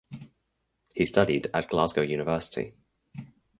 He 0.95 1.05
studied 1.05 1.51
at 1.53 1.69
Glasgow 1.69 2.01
University. 2.01 2.73